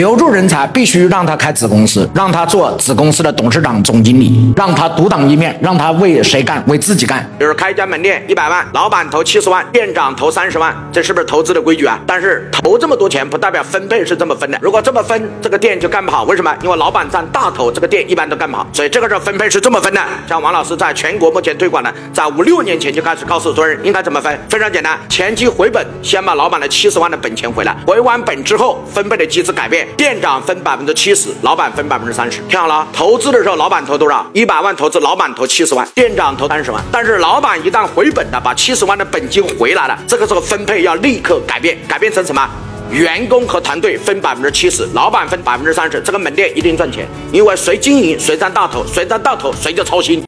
[0.00, 6.64] 留住人才必须让他开子公司，让他做子公司的董事长、总经理，让他独当一面，让他为谁干？
[6.66, 7.22] 为自己干。
[7.38, 12.00] 比如开一家门店一百万，老板投七十万，店长投三十万，这是不是投资的规矩啊？
[12.06, 14.58] 但是投这么多钱不代表分配是这么分的。
[14.62, 16.24] 如果这么分，这个店就干不好。
[16.24, 16.50] 为什么？
[16.62, 18.66] 因为老板占大头，这个店一般都干不好。
[18.72, 20.00] 所以这个时候分配是这么分的。
[20.26, 32.40] 像王老师在全国目前推广的，在五六年前就开始告诉所有人应该怎么分，非常简单，前期回本，先把老板的七十万的本钱回来，回完本之后，分配的机制改变，店长分百分之七十，老板分百分之三十。
[32.48, 34.26] 听好了，投资的时候老板投多少？
[34.32, 36.82] 一百万投资，老板投七十万，店长投三十万。
[36.90, 42.48] 但是老板一旦回本了，把七十万的本金回来了，这个时候分配要立刻改变，改变成什么？
[42.90, 50.18] 员工和团队分百分之七十，老板分百分之三十，这个门店一定赚钱，因为谁经营谁占大头，谁占大头谁就操心。